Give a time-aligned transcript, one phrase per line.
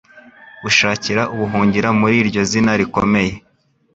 [0.67, 3.33] ushakira ubuhungiro mur’iryo zina rikomeye